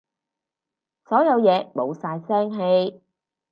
[1.07, 3.03] 所有嘢冇晒聲氣